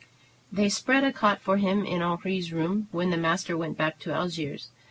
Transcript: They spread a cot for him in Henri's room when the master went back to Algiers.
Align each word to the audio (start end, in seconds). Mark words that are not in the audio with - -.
They 0.51 0.67
spread 0.67 1.03
a 1.03 1.13
cot 1.13 1.41
for 1.41 1.57
him 1.57 1.85
in 1.85 2.01
Henri's 2.01 2.51
room 2.51 2.87
when 2.91 3.11
the 3.11 3.17
master 3.17 3.55
went 3.55 3.77
back 3.77 3.99
to 3.99 4.11
Algiers. 4.11 4.69